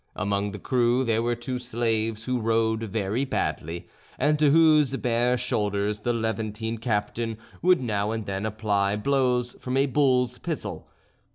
[0.15, 5.37] Among the crew there were two slaves who rowed very badly, and to whose bare
[5.37, 10.87] shoulders the Levantine captain would now and then apply blows from a bull's pizzle.